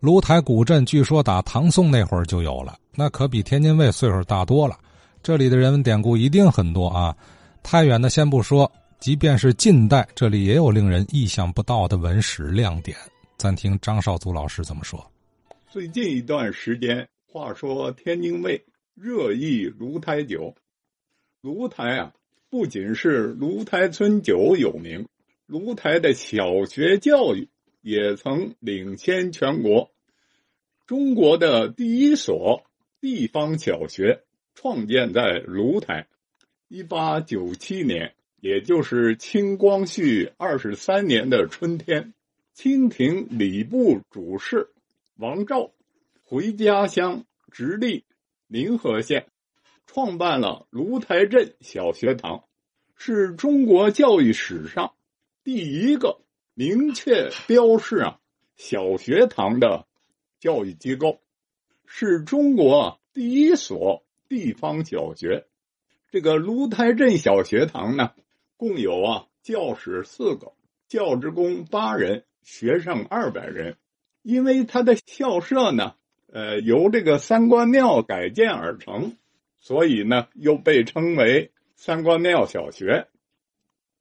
[0.00, 4.78] 芦台古镇据说打唐宋那会儿就有了，那可比天津卫岁数大多了。
[5.24, 7.16] 这里的人文典故一定很多啊。
[7.64, 12.96] 太远的先不说，即便是近代，这里也有令人意想不到的文史亮点。
[13.36, 15.04] 暂听张少祖老师怎么说。
[15.68, 20.54] 最近一段时间，话说天津卫热议芦台酒。
[21.40, 22.12] 芦台啊，
[22.48, 25.04] 不仅是芦台村酒有名，
[25.46, 27.48] 芦台的小学教育。
[27.80, 29.90] 也曾领先全国。
[30.86, 32.64] 中国的第一所
[33.00, 34.22] 地方小学
[34.54, 36.06] 创建在芦台。
[36.68, 42.12] 一八九七年，也就是清光绪二十三年的春天，
[42.52, 44.68] 清廷礼部主事
[45.16, 45.72] 王照
[46.24, 48.04] 回家乡直隶
[48.46, 49.26] 临河县，
[49.86, 52.44] 创办了芦台镇小学堂，
[52.96, 54.92] 是中国教育史上
[55.42, 56.20] 第一个。
[56.58, 58.18] 明确标示啊，
[58.56, 59.86] 小学堂的
[60.40, 61.20] 教育机构
[61.86, 65.46] 是中国第一所地方小学。
[66.10, 68.10] 这个芦台镇小学堂呢，
[68.56, 70.50] 共有啊教室四个，
[70.88, 73.76] 教职工八人，学生二百人。
[74.22, 75.94] 因为它的校舍呢，
[76.32, 79.16] 呃，由这个三官庙改建而成，
[79.60, 83.06] 所以呢，又被称为三官庙小学。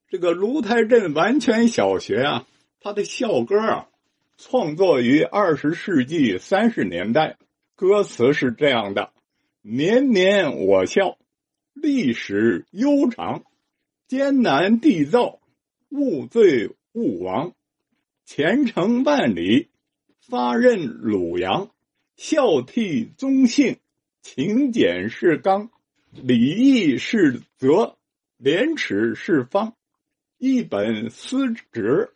[0.10, 2.48] 这个芦台镇完全小学啊，
[2.80, 3.90] 他的校歌啊，
[4.38, 7.38] 创作于二十世纪三十年代，
[7.76, 9.12] 歌词是这样的
[9.62, 11.18] ：“年年我校，
[11.74, 13.44] 历史悠长，
[14.08, 15.40] 艰难缔造，
[15.90, 17.54] 勿罪勿亡，
[18.26, 19.70] 前程万里，
[20.20, 21.72] 发任鲁阳，
[22.16, 23.78] 孝悌忠信，
[24.22, 25.72] 勤俭是纲，
[26.12, 27.98] 礼义是则，
[28.38, 29.74] 廉耻是方。”
[30.40, 32.12] 一本思职，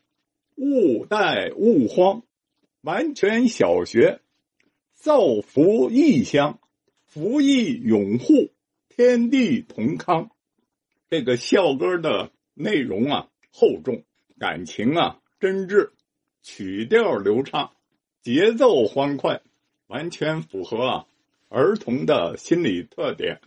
[0.62, 2.22] 勿怠勿慌。
[2.82, 4.22] 完全小学，
[4.94, 6.60] 造福异乡，
[7.08, 8.52] 福义永护，
[8.88, 10.30] 天地同康。
[11.10, 14.04] 这个校歌的内容啊厚重，
[14.38, 15.90] 感情啊真挚，
[16.44, 17.72] 曲调流畅，
[18.22, 19.42] 节奏欢快，
[19.88, 21.06] 完全符合啊
[21.50, 23.42] 儿童的心理特点。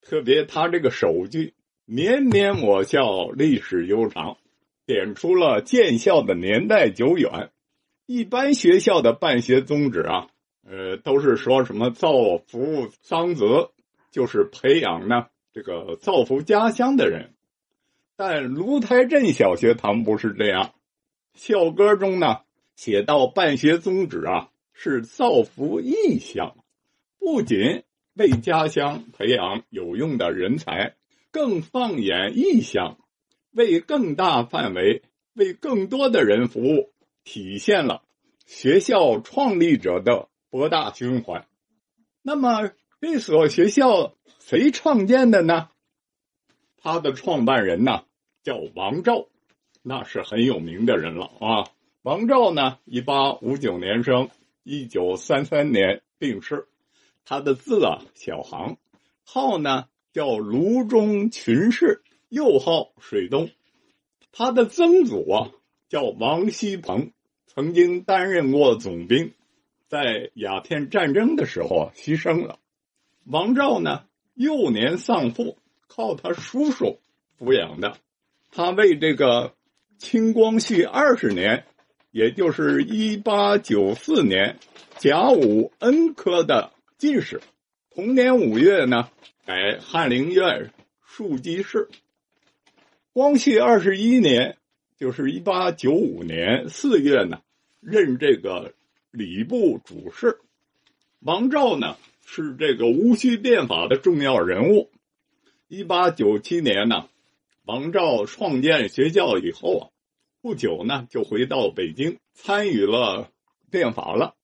[0.00, 1.54] 特别他这个首句。
[1.86, 4.38] 年年我校历史悠长，
[4.90, 7.52] 点出了建校的年代久远。
[8.06, 10.26] 一般学校的办学宗旨啊，
[10.68, 12.10] 呃，都是说什么造
[12.48, 13.70] 福桑泽，
[14.10, 17.34] 就是培养呢这个造福家乡的人。
[18.16, 20.74] 但芦台镇小学堂不是这样，
[21.34, 22.38] 校歌中呢
[22.74, 26.56] 写到办学宗旨啊是造福异乡，
[27.20, 27.84] 不仅
[28.14, 30.96] 为家乡培养有用的人才。
[31.30, 32.98] 更放眼异乡，
[33.52, 35.02] 为更大范围、
[35.34, 36.92] 为更多的人服务，
[37.24, 38.02] 体现了
[38.46, 41.46] 学校创立者的博大胸怀。
[42.22, 45.68] 那么，这所学校谁创建的呢？
[46.76, 48.04] 他的创办人呢，
[48.42, 49.26] 叫王照，
[49.82, 51.70] 那是很有名的人了啊。
[52.02, 54.30] 王照呢，一八五九年生，
[54.62, 56.68] 一九三三年病逝。
[57.24, 58.76] 他的字啊，小行，
[59.24, 59.86] 号呢。
[60.12, 63.50] 叫卢中群士，又号水东。
[64.32, 65.50] 他的曾祖啊，
[65.90, 67.12] 叫王锡鹏，
[67.46, 69.34] 曾经担任过总兵，
[69.88, 72.58] 在鸦片战争的时候牺牲了。
[73.26, 76.98] 王肇呢，幼年丧父，靠他叔叔
[77.38, 77.98] 抚养的。
[78.50, 79.52] 他为这个
[79.98, 81.66] 清光绪二十年，
[82.10, 84.56] 也就是一八九四年，
[84.96, 87.42] 甲午恩科的进士。
[87.90, 89.10] 同年五月呢。
[89.46, 90.70] 改翰林院
[91.04, 91.88] 庶吉士。
[93.12, 94.56] 光绪二十一年，
[94.96, 97.40] 就是一八九五年四月呢，
[97.80, 98.72] 任这个
[99.10, 100.38] 礼部主事。
[101.18, 104.90] 王照呢是这个戊戌变法的重要人物。
[105.66, 107.08] 一八九七年呢，
[107.64, 109.82] 王照创建学校以后啊，
[110.40, 113.28] 不久呢就回到北京参与了
[113.70, 114.36] 变法了。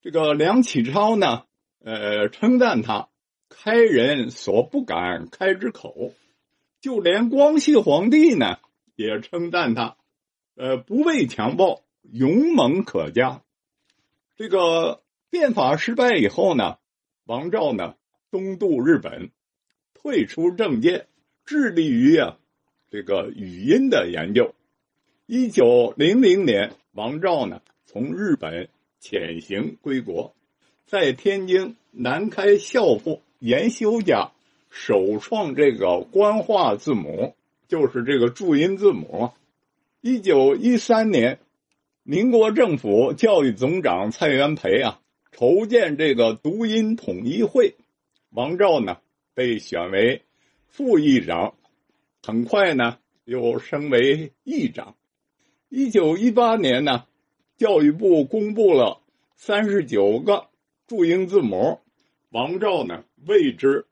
[0.00, 1.42] 这个梁启超呢，
[1.84, 3.08] 呃，称赞他。
[3.50, 6.12] 开人所不敢开之口，
[6.80, 8.58] 就连光绪皇帝呢
[8.94, 9.96] 也称赞他，
[10.56, 13.42] 呃，不畏强暴，勇猛可嘉。
[14.36, 16.78] 这个变法失败以后呢，
[17.24, 17.94] 王照呢
[18.30, 19.30] 东渡日本，
[19.94, 21.06] 退出政界，
[21.44, 22.38] 致力于啊
[22.90, 24.54] 这个语音的研究。
[25.26, 28.68] 一九零零年，王照呢从日本
[29.00, 30.34] 潜行归国，
[30.86, 33.22] 在天津南开校部。
[33.40, 34.32] 研修家
[34.70, 37.34] 首创这个官话字母，
[37.66, 39.30] 就是这个注音字母。
[40.00, 41.40] 一九一三年，
[42.02, 45.00] 民国政府教育总长蔡元培啊，
[45.32, 47.74] 筹建这个读音统一会，
[48.30, 48.98] 王照呢
[49.34, 50.22] 被选为
[50.66, 51.54] 副议长，
[52.22, 54.94] 很快呢又升为议长。
[55.68, 57.06] 一九一八年呢，
[57.56, 59.00] 教育部公布了
[59.34, 60.46] 三十九个
[60.86, 61.80] 注音字母，
[62.30, 63.86] 王照呢为之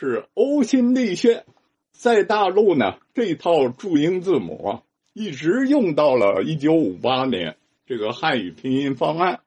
[0.00, 1.44] 是呕心沥血。
[1.90, 4.78] 在大陆呢，这套注音字母，
[5.12, 9.40] 一直用到了一九五八年这个汉语拼音方案，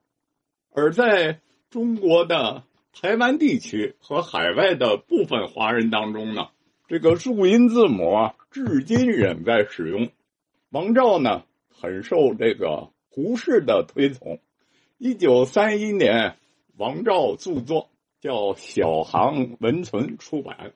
[0.74, 1.39] 而在
[1.69, 6.50] 中国的台湾地区和海外的部分华人当中呢，
[6.89, 10.09] 这个注音字母啊，至今仍在使用。
[10.69, 11.44] 王照呢？
[11.69, 14.39] 很受这个胡适的推崇。
[14.98, 16.36] 一九三一年，
[16.75, 17.89] 王照著作
[18.22, 20.74] 叫《小行文存》出版。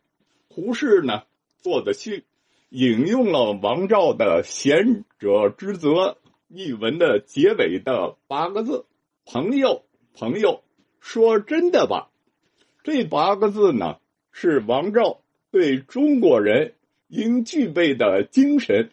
[0.50, 1.24] 胡适呢
[1.60, 2.26] 做的序，
[2.70, 6.18] 引用了王照的“贤者之泽”
[6.50, 8.86] 一文的结尾的八个字
[9.26, 9.84] ：“朋友，
[10.16, 10.64] 朋友，
[11.00, 12.10] 说真的吧。”
[12.84, 14.00] 这八个字呢，
[14.32, 15.22] 是王照
[15.52, 16.74] 对中国人
[17.08, 18.90] 应具备的精神，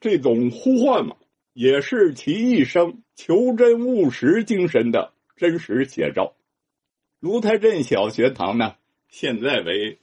[0.00, 1.16] 这种呼唤嘛。
[1.54, 6.34] 也是其一生求真务实精神的真实写照。
[7.24, 8.74] 芦台镇小学堂呢，
[9.08, 9.98] 现在为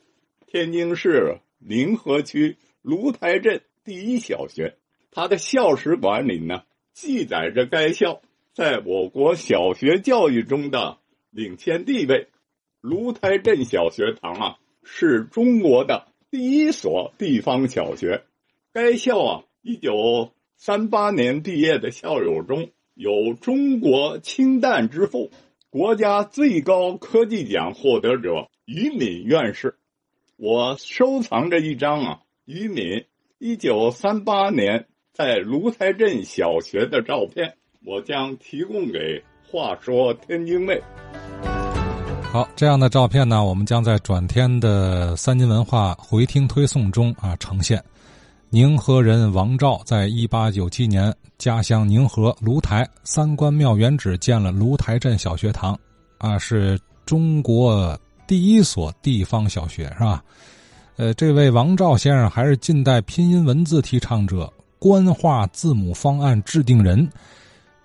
[0.47, 4.75] 天津市临河区芦台镇第一小学。
[5.11, 6.63] 它的校史馆里呢，
[6.93, 8.23] 记载着该校
[8.55, 10.97] 在我国小学教育中的
[11.29, 12.27] 领先地位。
[12.81, 18.23] 芦台镇小学堂啊，是中国的第一所地方小学。
[18.73, 20.31] 该校啊，一九。
[20.57, 25.29] 三八年毕业的校友中有中国氢弹之父、
[25.71, 29.73] 国家最高科技奖获得者于敏院士。
[30.35, 33.05] 我收藏着一张啊，于敏
[33.39, 38.99] 一九三八年在芦台镇小学的照片，我将提供给
[39.49, 40.75] 《话说天津卫》。
[42.21, 47.81] 好，这样的照片呢，我们将在转天的三金文化回听推送中啊呈现。
[48.53, 55.79] 宁河人王照在一八九七年家乡宁河芦台三官庙原址建了芦台镇小学堂，
[56.17, 60.21] 啊，是中国第一所地方小学，是吧？
[60.97, 67.09] 呃，这位王照先生还是近代拼音文字提倡者、官话字母方案制定人。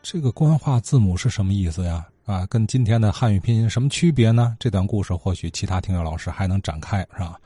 [0.03, 2.05] 这个官话字母是什么意思呀？
[2.25, 4.57] 啊，跟今天的汉语拼音什么区别呢？
[4.59, 7.39] 这段故事或许其他听友老师还能展开，是吧？